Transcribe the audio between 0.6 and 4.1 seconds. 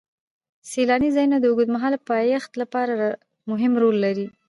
سیلاني ځایونه د اوږدمهاله پایښت لپاره مهم رول